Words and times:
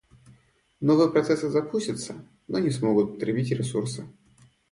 Новые 0.79 1.11
процессы 1.11 1.47
запустятся, 1.49 2.25
но 2.47 2.57
не 2.57 2.71
смогут 2.71 3.13
потребить 3.19 3.51
ресурсы 3.51 4.07